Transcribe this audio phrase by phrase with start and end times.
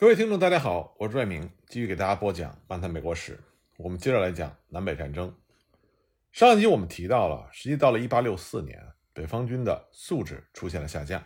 [0.00, 3.36] 各位听众，大家好，我是瑞明，继续给大家播讲《漫谈美国史》。
[3.76, 5.36] 我们接着来讲南北战争。
[6.32, 8.82] 上一集我们提到了，实际到了1864年，
[9.12, 11.22] 北方军的素质出现了下降。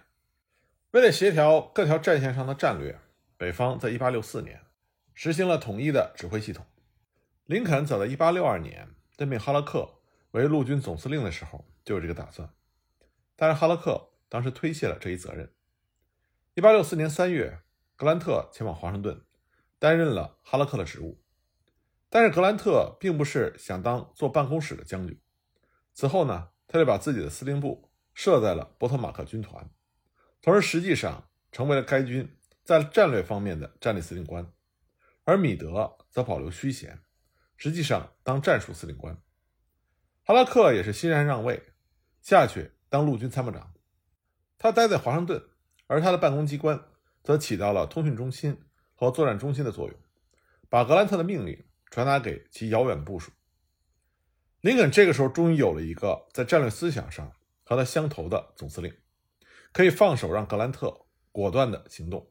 [0.90, 2.98] 为了协调各条战线上的战略，
[3.36, 4.60] 北方在1864年
[5.14, 6.66] 实行了统一的指挥系统。
[7.44, 9.88] 林肯早在1862年任命哈勒克
[10.32, 12.50] 为陆军总司令的时候就有这个打算，
[13.36, 15.48] 但是哈勒克当时推卸了这一责任。
[16.56, 17.60] 1864年3月。
[17.96, 19.24] 格兰特前往华盛顿，
[19.78, 21.22] 担任了哈勒克的职务。
[22.10, 25.20] 但是格兰特并不是想当坐办公室的将军。
[25.92, 29.70] 此后呢，他就把自己的司令部设在了波特马克军团，
[30.40, 34.50] 同时实际上成为了该军在战略方面的战略司令官。
[35.24, 37.00] 而米德则保留虚衔，
[37.56, 39.16] 实际上当战术司令官。
[40.22, 41.62] 哈拉克也是欣然让位，
[42.20, 43.72] 下去当陆军参谋长。
[44.58, 45.42] 他待在华盛顿，
[45.86, 46.84] 而他的办公机关。
[47.24, 48.60] 则起到了通讯中心
[48.94, 49.98] 和作战中心的作用，
[50.68, 53.32] 把格兰特的命令传达给其遥远的部署。
[54.60, 57.32] 林肯这个时候终于有了一个在战略思想上
[57.64, 58.94] 和他相投的总司令，
[59.72, 62.30] 可以放手让格兰特果断的行动，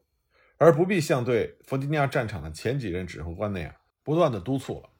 [0.56, 4.90] 而不必像对弗吉尼亚战场的前几任指挥官那样不断的督促了。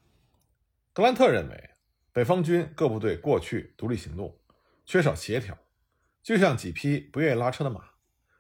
[0.93, 1.71] 格兰特认为，
[2.13, 4.39] 北方军各部队过去独立行动，
[4.85, 5.59] 缺少协调，
[6.23, 7.94] 就像几匹不愿意拉车的马。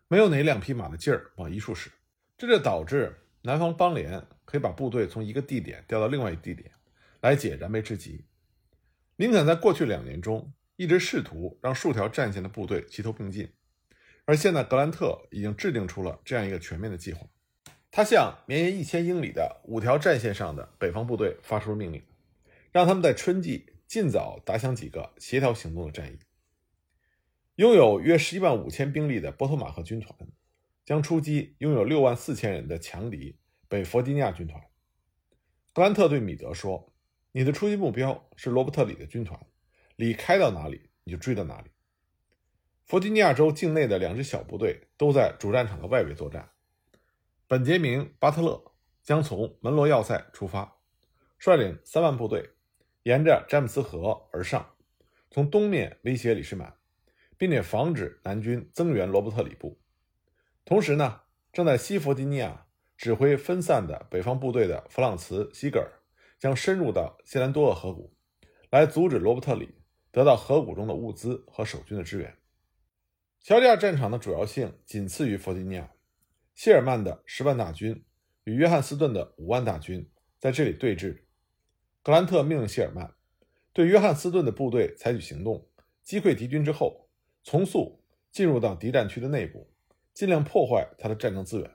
[0.08, 1.90] 没有哪两匹马的劲儿往一处使，
[2.36, 6.70] 这就导致南方邦联可以把部队从一个地点调到另外一个地点，
[7.20, 8.24] 来解燃眉之急。
[9.16, 13.48] 林肯在过去两年中一直试图让数条战线的部队齐头并进，
[14.24, 17.26] 而现在格兰特已经制定出了这样一个全面的计划。
[17.90, 22.02] 他向绵延一千英里的五条战线上的北方部队发出了命令，
[22.72, 26.18] 让他们在春季尽早打响几个协调行动的战役。
[27.56, 30.12] 拥有约十一万五千兵力的波托马克军团
[30.84, 33.38] 将出击拥有六万四千人的强敌
[33.68, 34.60] 北弗吉尼亚军团。
[35.72, 36.92] 格兰特对米德说
[37.30, 39.38] ：“你的出击目标是罗伯特里的军团，
[39.94, 41.70] 里开到哪里你就追到哪里。”
[42.86, 46.50] 弗吉尼亚州境内的两支小部队都在主战场的外围作战。
[47.46, 48.72] 本杰明·巴特勒
[49.04, 50.76] 将从门罗要塞出发，
[51.38, 52.50] 率领三万部队
[53.04, 54.74] 沿着詹姆斯河而上，
[55.30, 56.74] 从东面威胁李士满。
[57.36, 59.80] 并且防止南军增援罗伯特里部。
[60.64, 61.20] 同时呢，
[61.52, 65.90] 正在西弗吉尼亚指挥分散的北方部队的弗朗茨·西格尔
[66.38, 68.16] 将深入到谢兰多厄河谷，
[68.70, 69.74] 来阻止罗伯特里
[70.10, 72.34] 得到河谷中的物资和守军的支援。
[73.42, 75.90] 乔治亚战场的主要性仅次于弗吉尼亚。
[76.54, 78.04] 谢尔曼的十万大军
[78.44, 80.08] 与约翰斯顿的五万大军
[80.38, 81.24] 在这里对峙。
[82.02, 83.12] 格兰特命令谢尔曼
[83.72, 85.68] 对约翰斯顿的部队采取行动，
[86.02, 87.03] 击溃敌军之后。
[87.44, 89.70] 从速进入到敌占区的内部，
[90.14, 91.70] 尽量破坏他的战争资源。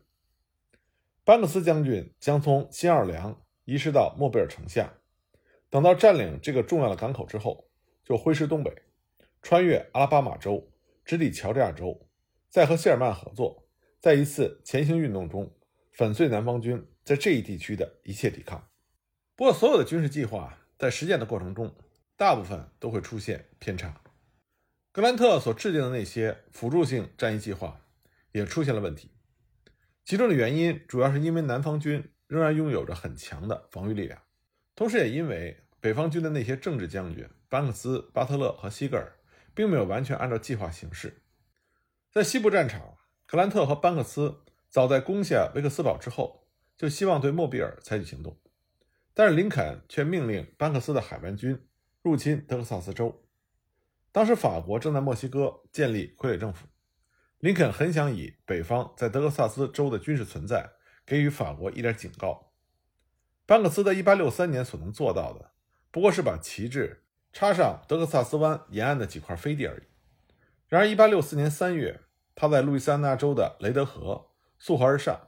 [1.24, 4.96] 班克斯将军将从新奥尔良移师到莫贝尔城下，
[5.70, 7.70] 等到占领这个重要的港口之后，
[8.04, 8.74] 就挥师东北，
[9.44, 10.72] 穿越阿拉巴马州，
[11.06, 12.10] 直抵乔治亚州，
[12.50, 13.68] 再和谢尔曼合作，
[14.00, 15.54] 在一次前行运动中
[15.92, 18.68] 粉碎南方军在这一地区的一切抵抗。
[19.36, 21.72] 不过，所有的军事计划在实践的过程中，
[22.18, 24.02] 大部分都会出现偏差。
[24.92, 27.80] 格兰特所制定的那些辅助性战役计划
[28.32, 29.12] 也出现了问题，
[30.04, 34.20] 其中的原因主要是因为南方军仍然拥有着很强的防御力量，
[34.76, 39.16] 同时也因为北方军的那些政治将军班克斯、巴特勒和西格尔
[39.54, 41.22] 并没有完全按照计划行事。
[42.12, 42.98] 在西部战场，
[43.28, 44.40] 格兰特和班克斯
[44.70, 48.40] 早在攻下维克斯堡之后就希望对莫比尔采取行动，
[49.14, 51.64] 但是林肯却命令班克斯的海湾军
[52.02, 53.24] 入侵德克萨斯州。
[54.12, 56.68] 当时法国正在墨西哥建立傀儡政府，
[57.40, 60.72] 林肯很想以北方在德克萨斯州的军事存在
[61.06, 62.54] 给予法国一点警告。
[63.46, 65.52] 班克斯在1863年所能做到的，
[65.92, 69.84] 不过是把旗帜插上德克萨斯湾沿岸的几块飞地而已。
[70.68, 72.02] 然而，1864年3月，
[72.36, 75.28] 他在路易斯安那州的雷德河溯河而上，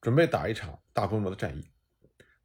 [0.00, 1.70] 准备打一场大规模的战役。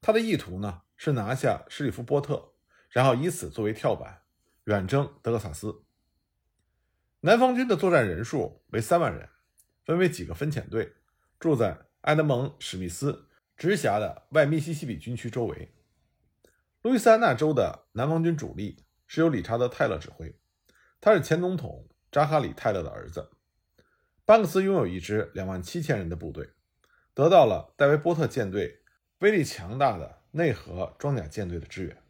[0.01, 2.54] 他的意图呢，是拿下施里夫波特，
[2.89, 4.25] 然后以此作为跳板。
[4.65, 5.83] 远征德克萨斯，
[7.19, 9.29] 南方军的作战人数为三万人，
[9.83, 10.91] 分为几个分遣队，
[11.39, 15.71] 住在埃德蒙·史密斯直辖的外密西西比军区周围。
[16.81, 20.35] 路易斯安那州的南方军主力是由理查德·泰勒指挥，
[21.00, 23.29] 他是前总统扎哈里·泰勒的儿子。
[24.25, 26.50] 班克斯拥有一支两万七千人的部队，
[27.13, 28.81] 得到了戴维波特舰队
[29.19, 32.01] 威力强大的内河装甲舰队的支援，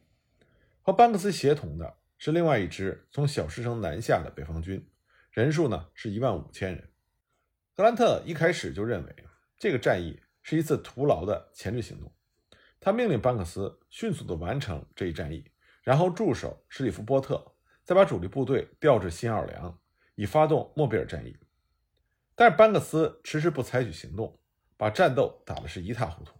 [0.81, 1.97] 和班克斯协同的。
[2.25, 4.83] 是另外一支从小石城南下的北方军，
[5.29, 6.89] 人数呢是一万五千人。
[7.75, 9.15] 格兰特一开始就认为
[9.59, 12.11] 这个战役是一次徒劳的前置行动。
[12.79, 15.45] 他命令班克斯迅速地完成这一战役，
[15.83, 19.79] 然后驻守史蒂夫波特，再把主力部队调至新奥尔良，
[20.15, 21.37] 以发动莫比尔战役。
[22.33, 24.39] 但是班克斯迟迟不采取行动，
[24.77, 26.33] 把战斗打得是一塌糊涂。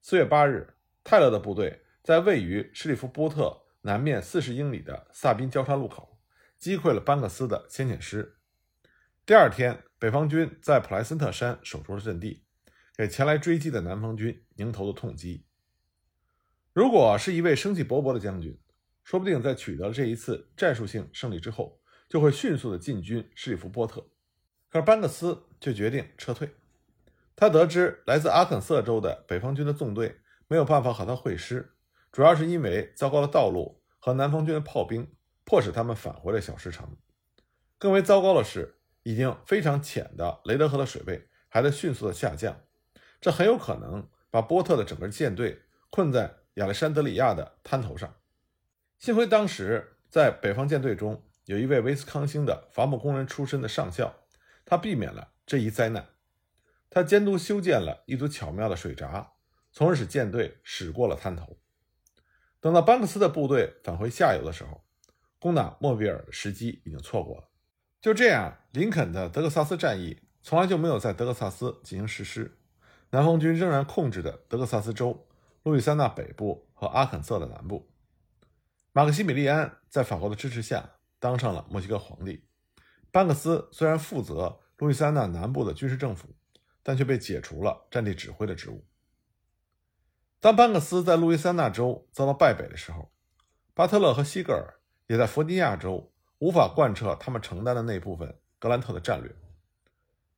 [0.00, 0.74] 四月八日，
[1.04, 6.20] 泰勒的部队在位于史蒂夫波特南面四十英里的萨宾交叉路口
[6.58, 8.36] 击溃了班克斯的先遣师。
[9.24, 12.44] 第二天，北方军在普莱森特山守住了阵地，
[12.94, 15.46] 给前来追击的南方军迎头的痛击。
[16.74, 18.60] 如果是一位生气勃勃的将军，
[19.04, 21.80] 说不定在取得了这一次战术性胜利之后，
[22.10, 24.06] 就会迅速的进军施里夫波特。
[24.68, 26.50] 可是班克斯却决定撤退。
[27.34, 31.72] 他得知来自阿肯色州的北方军的纵队没有办法和他会师，
[32.12, 33.77] 主要是因为糟糕的道路
[34.08, 35.14] 和南方军的炮兵
[35.44, 36.96] 迫使他们返回了小石城。
[37.78, 42.58] 更为糟糕的是，已经非常浅的雷德河的水位还在迅速的下降，
[43.20, 46.34] 这很有可能把波特的整个舰队困在。
[46.54, 48.16] 亚历山德里亚的滩头上，
[48.98, 54.12] 幸亏当时在北方舰队中有一位威斯康星的伐木工人出身的上校，
[54.64, 56.04] 他避免了这一灾难。
[56.90, 59.34] 他监督修建了一组巧妙的水闸，
[59.70, 61.56] 从而使舰队驶过了滩头。
[62.60, 64.82] 等到班克斯的部队返回下游的时候，
[65.38, 67.48] 攻打莫比尔的时机已经错过了。
[68.00, 72.58] 就这样，林肯的德克萨斯战役从来就没有在德克萨斯进行实施，
[73.10, 75.24] 南方军仍然控制着德克萨斯州。
[75.64, 77.90] 路易斯安那北部和阿肯色的南部，
[78.92, 82.44] 马克西米利安在法国的支持下当上了墨西哥皇帝。
[83.10, 86.28] 班克斯虽然负责路易斯安那南部的军事政府，
[86.82, 88.82] 但却被解除了战地指挥的职务。
[90.40, 93.10] 当班克斯在路易斯安那州遭到败北的时候，
[93.74, 94.74] 巴特勒和西格尔
[95.06, 99.34] 也在弗吉尼亚州无法贯彻他们承担的那部分格兰特的战略。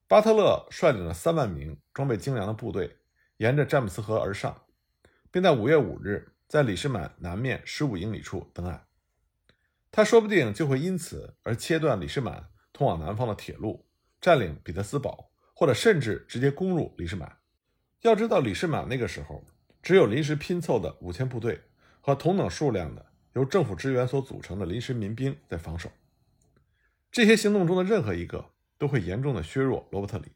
[0.09, 2.99] 巴特勒率领了三万名装备精良的部队，
[3.37, 4.63] 沿着詹姆斯河而上。
[5.33, 8.85] 并在五月五日在里士满南面十五英里处登岸，
[9.93, 13.87] 他说不定就会因此而切断里士满通往南方的铁路，
[14.21, 17.39] 占领彼得斯堡，或者甚至直接攻入里士满。
[18.01, 19.45] 要知道，里士满那个时候
[19.83, 21.63] 只有临时拼凑的五千部队
[22.01, 25.91] 和同等数量的由政府支援所组成的临时民兵在防守。
[27.11, 30.33] 这些行动中的任何一个都会严重的削弱罗伯特里。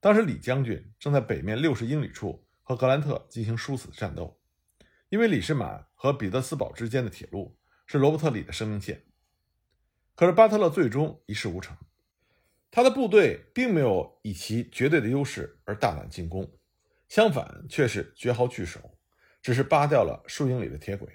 [0.00, 2.40] 当时李将军正在北面六十英里处。
[2.66, 4.40] 和格兰特进行殊死战斗，
[5.10, 9.02] 因为里士满和彼得斯堡之间的铁路是罗伯特里的生命线。
[10.14, 11.76] 可是巴特勒最终一事无成，
[12.70, 16.50] 他的部队并没有以其绝对的优势而大胆进攻，
[17.14, 18.98] 相反却是绝毫据守，
[19.40, 21.08] 只是扒掉了数英里的铁轨。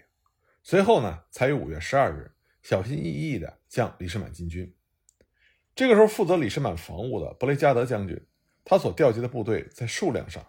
[0.63, 2.31] 随后呢，才于五月十二日
[2.63, 4.73] 小心翼翼地向里士满进军。
[5.75, 8.17] 这个时候，负责里士满防务的布雷加德将军，
[8.63, 10.41] 他所调集的部队在数量上。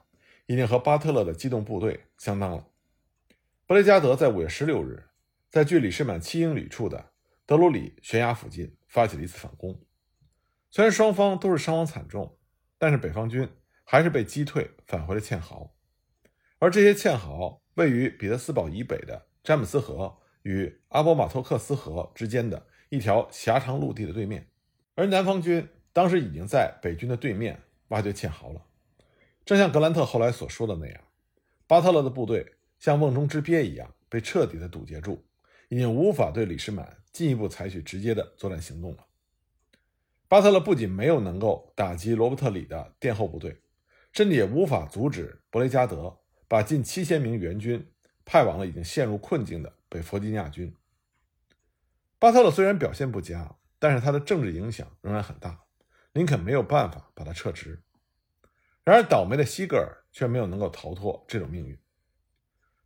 [0.47, 2.69] 已经和巴特勒的机动部队相当了。
[3.67, 5.08] 布雷加德在五月十六日，
[5.50, 7.11] 在距里士满七英里处的
[7.44, 9.85] 德鲁里悬崖附近发起了一次反攻。
[10.70, 12.38] 虽然双方都是伤亡惨重，
[12.79, 13.49] 但是北方军
[13.90, 15.75] 还是被击退，返回了堑壕。
[16.60, 24.46] 而这些堑壕位于彼得斯堡以北的詹姆斯河与阿波马托克斯河之间的一条狭长陆地的对面，
[24.94, 28.64] 而南方军当时已经在北军的对面挖掘堑壕了。
[29.44, 31.03] 正像格兰特后来所说的那样，
[31.67, 32.46] 巴特勒的部队
[32.79, 35.24] 像瓮中之鳖一样被彻底的堵截住，
[35.69, 39.05] 已经无法对李士满进一步采取直接的作战行动了。
[40.29, 43.60] 巴特勒不仅没有能够打击罗伯特里的殿后部队，
[44.12, 47.93] 甚至也无法阻止布雷加德把近七千名援军
[48.24, 50.74] 派往了已经陷入困境的北弗吉尼亚军。
[52.19, 55.60] 巴特勒虽然表现不佳，但是他的政治影响仍然很大，
[56.12, 57.82] 林肯没有办法把他撤职。
[58.84, 61.79] 然而，倒霉的西格尔却没有能够逃脱这种命运。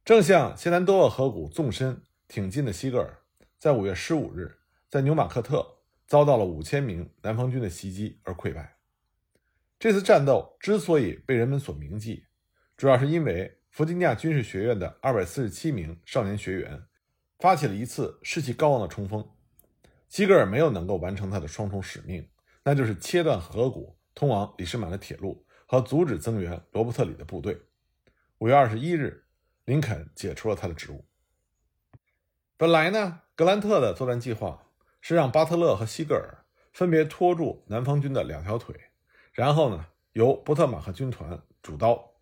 [0.04, 3.18] 正像谢南多厄河谷纵深挺进的西格尔，
[3.58, 4.58] 在五月十五日
[4.90, 8.73] 在纽马克特遭到了五千名南方军的袭击而溃败。
[9.84, 12.24] 这次战斗之所以被人们所铭记，
[12.74, 16.84] 主要是因为弗吉尼亚军事学院的二百四十七名少年学员
[17.38, 19.22] 发起了一次士气高昂的冲锋。
[20.08, 22.26] 西格尔没有能够完成他的双重使命，
[22.62, 25.44] 那就是切断河谷通往里士满的铁路。
[25.66, 27.60] 和阻止增援罗伯特里的部队。
[28.38, 29.26] 五月二十一日，
[29.66, 31.04] 林肯解除了他的职务。
[32.56, 34.70] 本来呢，格兰特的作战计划
[35.02, 38.74] 是让巴特勒和西格尔分别拖住南方军的两条腿，
[39.34, 42.12] 然后呢，由波特马克军团主刀。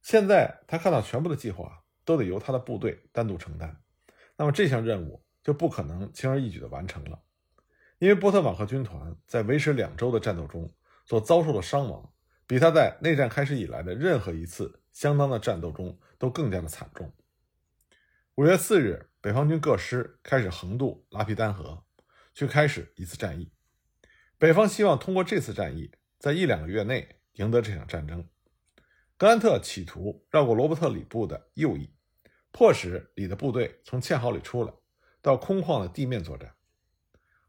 [0.00, 3.82] 现在他看到全部的计划都得由他的部队单独承担，
[4.36, 7.20] 那么这项任务就不可能轻而易举地完成了，
[7.98, 10.72] 因为波特马克军团在维持两周的战斗中
[11.04, 12.10] 所遭受的伤亡。
[12.46, 17.12] 比他在内战开始以来的任何一次相当的战斗中都更加的惨重。
[18.36, 21.84] 五月四日，北方军各师开始横渡拉皮丹河，
[22.32, 23.52] 去开始一次战役。
[24.38, 28.28] 北方希望通过这次战役，在一两个月内赢得这场战争。
[29.16, 31.90] 格兰特企图绕过罗伯特里部的右翼，
[32.52, 34.72] 迫使里的部队从堑壕里出来，
[35.20, 36.54] 到空旷的地面作战。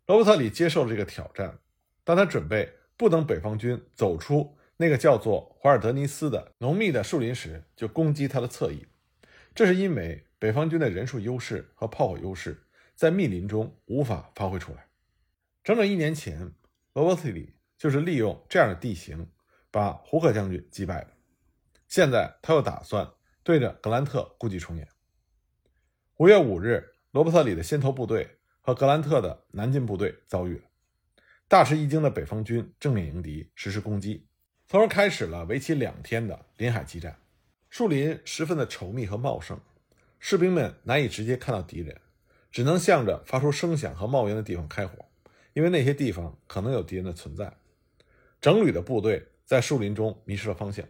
[0.07, 1.59] 罗伯特里接受了这个挑战，
[2.03, 8.88] 但他准备不等北方军走出那个叫做华尔德尼斯的浓密的树林时，就攻击他的侧翼。
[9.53, 14.88] 这是因为北方军的人数优势和炮火优势在密林中无法发挥出来。
[15.63, 16.53] 整整一年前，
[16.93, 19.25] 罗伯特里就是利用这样的地形
[19.71, 21.12] 把胡克将军击败的。
[21.88, 23.09] 现在他又打算
[23.41, 24.88] 对着格兰特故伎重演。
[26.17, 30.63] 五月五日，罗伯特里的先头部队和格兰特的南进部队遭遇了，
[31.48, 34.27] 大吃一惊的北方军正面迎敌，实施攻击，
[34.67, 37.17] 从而开始了为期两天的临海激战。
[37.69, 39.57] 树林十分的稠密和茂盛，
[40.19, 42.01] 士兵们难以直接看到敌人，
[42.51, 45.05] 只能向着发出声响和冒烟的地方开火，
[45.53, 47.55] 因为那些地方可能有敌人的存在。
[48.41, 50.86] 整旅的部队在树林中迷失了方向。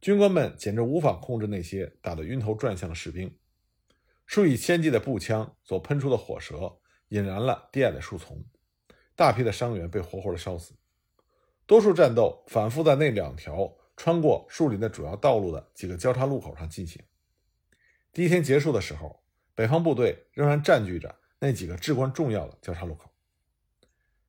[0.00, 3.36] 军官们简直无法控制那些打得晕头转向的士兵，
[4.26, 6.78] 数以千计的步枪所喷出的火舌
[7.08, 8.44] 引燃了低矮的树丛，
[9.14, 10.74] 大批的伤员被活活的烧死。
[11.66, 17.00] 多数战斗反复在那两条穿过树林的主要道路的几个交叉路口上进行。
[18.12, 19.22] 第一天结束的时候，
[19.54, 23.08] 北方部队仍然占据着那几个至关重要的交叉路口。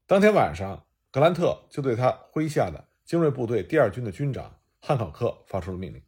[0.06, 4.60] 当天晚上，格兰特就对他麾下的精锐部队第二军的军长。
[4.82, 6.02] 汉考克发出了命令，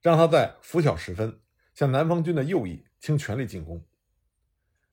[0.00, 1.40] 让他在拂晓时分
[1.74, 3.84] 向南方军的右翼倾全力进攻。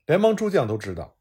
[0.07, 1.15] 联邦诸将都知道，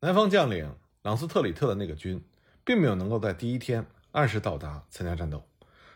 [0.00, 2.24] 南方将领朗斯特里特的那个军
[2.64, 5.46] 并没有能够在第一天按时到达参加战斗，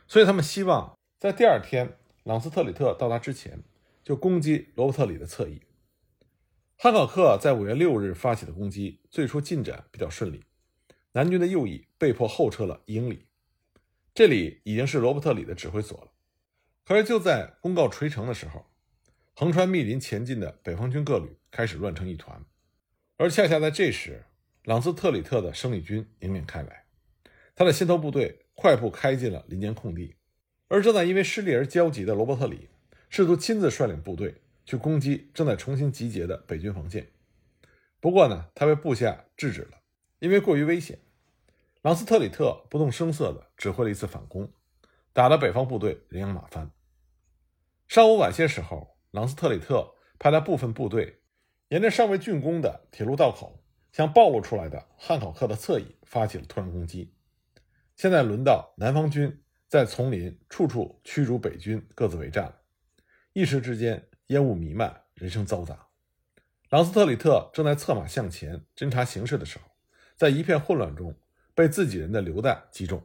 [0.07, 3.63] 所以他们希望在第二天朗斯特里特到达之前
[4.05, 5.63] 就攻击罗伯特里的侧翼。
[6.77, 10.45] 汉考克在五月六日发起的攻击最初进展比较顺利，
[11.13, 13.27] 南军的右翼被迫后撤了一英里。
[14.15, 16.13] 这里已经是罗伯特里的指挥所了，
[16.85, 18.67] 可是就在公告垂成的时候，
[19.35, 22.45] 横穿密林前进的北方军各旅开始乱成一团，
[23.17, 24.25] 而恰恰在这时，
[24.65, 26.85] 朗斯特里特的生力军迎面开来，
[27.55, 30.17] 他的先头部队快步开进了林间空地，
[30.69, 32.69] 而正在因为失利而焦急的罗伯特里
[33.09, 37.09] 试图亲自率领部队去攻击正在重新集结的北军防线，
[38.01, 39.80] 不过呢，他被部下制止了，
[40.21, 41.01] 因为过于危险。
[41.83, 44.53] 朗斯特里特不动声色地指挥了一次反攻，
[45.13, 46.71] 打得北方部队人仰马翻。
[47.89, 51.23] 上午晚些时候，朗斯特里特派他部分部队
[51.69, 57.15] 沿着尚未竣工的铁路道口，向暴露出来的汉考克的侧翼发起了突然攻击。
[57.97, 62.55] 现在轮到南方军在丛林处处驱逐北军各自为战。
[63.33, 65.89] 一时之间，烟雾弥漫，人声嘈杂。
[66.69, 69.65] 朗斯特里特正在策马向前侦察形势的时候，
[70.21, 71.17] 在一片混乱中。
[71.53, 73.03] 被自己人的榴弹击中，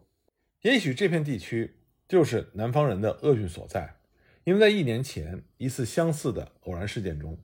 [0.61, 1.75] 也许这片地区
[2.07, 3.97] 就是南方人的厄运所在，
[4.45, 7.37] 因为在一年前一次相似的偶然事件中，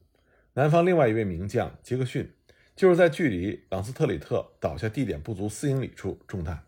[0.54, 2.32] 南方另外一位名将杰克逊
[2.78, 6.64] 就是在距离朗斯特里特倒下地点不足四英里处中弹。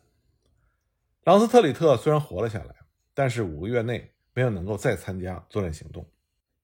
[1.24, 2.76] 朗斯特里特虽然活了下来，
[3.14, 6.06] 但是五个月内没有能够再参加作战行动。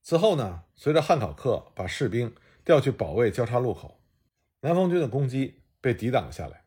[0.02, 4.02] 此后呢，随着汉考克把士兵调去保卫交叉路口，
[4.60, 6.64] 南方军的攻击被抵挡了下来。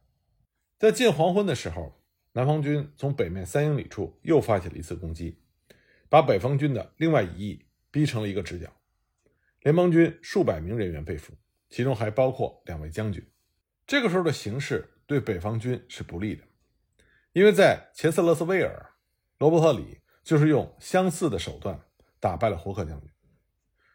[0.78, 2.02] 在近黄昏的时候，
[2.34, 5.40] 南方军从北面三英里处又发起了一次攻击，
[6.10, 8.72] 把北方军的另外一翼逼成了一个直角。
[9.62, 11.34] 联邦军数百名人员被俘，
[11.70, 13.26] 其中还包括两位将军。
[13.88, 16.44] 这个时候的形势对北方军是不利的，
[17.32, 18.94] 因为在钱斯勒斯威尔，
[19.38, 21.80] 罗伯特里就是用相似的手段
[22.20, 23.10] 打败了胡克将军。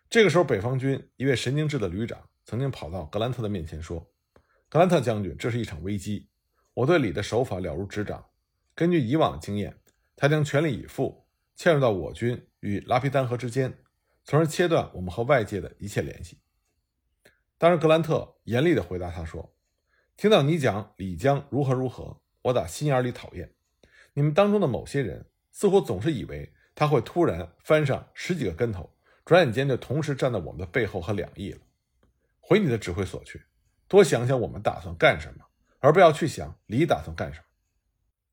[0.09, 4.11] 这个时候，北方军一位神经质的旅长曾经跑到格兰特的面前说
[4.69, 6.29] ：“格兰特将军，这是一场危机。”
[6.75, 8.25] 我对李的手法了如指掌。
[8.75, 9.77] 根据以往的经验，
[10.15, 13.79] 他将全力以赴嵌入到我军与拉皮丹河之间，
[14.25, 16.39] 从而切断我们和外界的一切联系。
[17.57, 19.57] 当然，格兰特严厉地回答他说
[20.17, 23.53] ：“听到你讲李将如何如何，我打心眼里讨厌。
[24.15, 28.95] 你们当中的某些人似乎总是以为他会突然翻上十几个跟头，
[29.25, 31.59] 转眼间就同时站在我们的背后和两翼了。
[32.39, 33.43] 回你的指挥所去，
[33.88, 35.47] 多想想我们打算干什么。”
[35.80, 37.45] 而不要去想李打算干什么。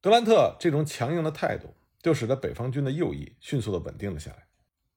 [0.01, 4.47] 德兰特这种强硬的态度，就使得北方军的右翼迅速的稳定了下来。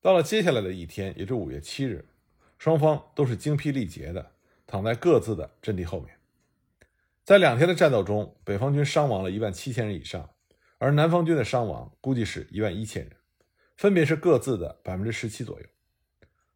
[0.01, 2.09] 到了接下来的一天，也就是五月七日，
[2.57, 4.33] 双方都是精疲力竭的
[4.67, 6.17] 躺在各自的阵地后面。
[7.23, 10.31] 在两天的战斗中，北方军伤亡了一万七千人以上，
[10.79, 13.13] 而南方军的伤亡估计是一万一千人，
[13.77, 15.67] 分别是各自的百分之十七左右。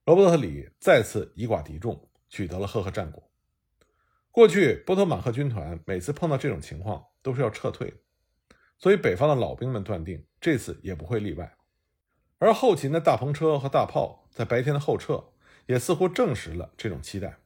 [0.06, 3.28] 罗伯特里再次以寡敌众，取得了赫赫战果。
[4.32, 8.02] 过去波特马克军团每次碰到这种情况都是要撤退，
[8.78, 11.54] 所以北方的老兵们断定这次也不会例外。
[12.38, 15.22] 而后勤的大篷车和大炮在白天的后撤，
[15.66, 17.36] 也似乎证实了这种期待。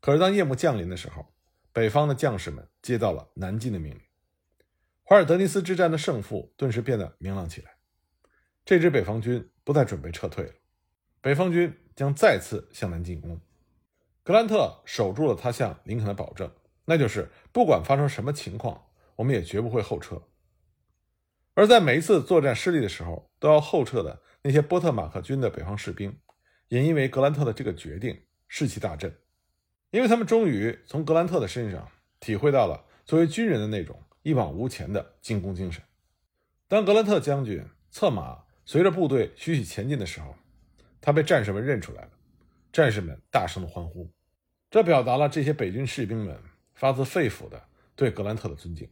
[0.00, 1.32] 可是当夜幕降临的时候，
[1.72, 4.00] 北方的将士们接到了南进的命令。
[5.04, 7.76] 华尔德尼斯之战的胜负顿时变得明朗起来，
[8.64, 10.52] 这支北方军不再准备撤退了，
[11.20, 13.40] 北方军将再次向南进攻。
[14.24, 16.50] 格兰特守住了他向林肯的保证，
[16.84, 18.86] 那就是不管发生什么情况，
[19.16, 20.22] 我们也绝不会后撤。
[21.54, 26.16] 而在每一次作战失利的时候，都要后撤的那些波特马克军的北方士兵，
[26.68, 29.12] 也因为格兰特的这个决定士气大振，
[29.90, 31.88] 因为他们终于从格兰特的身上
[32.20, 35.82] 体会到了作为军人的那种一往无前的进攻精神。
[36.68, 40.36] 当格兰特将军策马随着部队徐徐前进的时候，
[41.00, 42.10] 他被战士们认出来了。
[42.72, 44.10] 战士们大声的欢呼，
[44.70, 46.40] 这表达了这些北军士兵们
[46.74, 48.88] 发自肺腑的对格兰特的尊敬。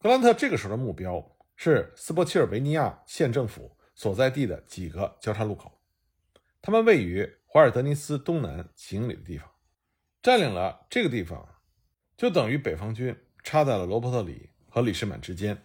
[0.00, 5.80] 格兰特这个时候的目标是斯波切尔维尼亚县政府所在地的几个交叉路口，
[6.60, 9.48] 他们位于华尔德尼斯东南几英里的地方。
[10.20, 11.48] 占领了这个地方，
[12.16, 15.62] 就等于北方军插在了罗伯特里和李士满之间。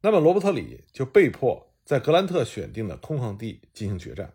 [0.00, 4.34] 那么罗伯特里就被迫在格兰特选定的空旷地进行决战。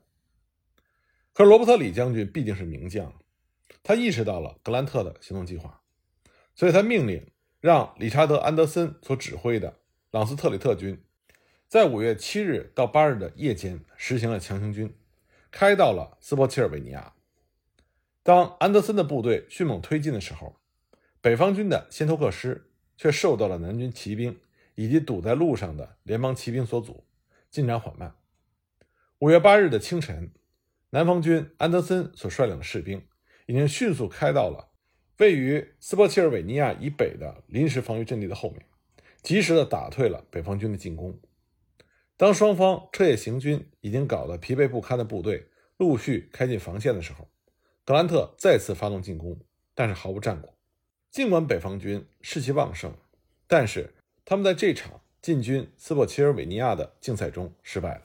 [1.36, 3.13] 可是罗伯特李将军毕竟是名将，
[3.84, 5.82] 他意识到了格兰特的行动计划，
[6.56, 11.04] 所以他命令让理查德·安德森所指挥的朗斯特里特军，
[11.68, 14.96] 在五月七日到八日的夜间实行了强行军，
[15.51, 17.13] 开到了斯波切尔维尼亚。
[18.24, 20.62] 当安德森的部队迅猛推进的时候，
[21.20, 24.39] 北方军的先头克师却受到了南军骑兵
[24.75, 27.04] 以及堵在路上的联邦骑兵所阻，
[27.51, 28.15] 进展缓慢。
[29.20, 30.32] 五月八日的清晨。
[30.96, 33.05] 南方军安德森所率领的士兵
[33.48, 34.70] 已经迅速开到了
[35.18, 38.66] 位于斯波切尔维尼亚以北的临时防御阵地的后面，
[39.22, 41.20] 及时的打退了北方军的进攻。
[42.16, 47.27] 当双方彻夜行军，已经搞得疲惫不堪的部队陆续开进防线的时候，
[47.84, 49.38] 格兰特再次发动进攻，
[49.74, 50.58] 但是毫无战果。
[51.12, 52.94] 尽管北方军士气旺盛，
[53.48, 58.03] 但是他们在这场进军斯波切尔维尼亚的竞赛中失败了。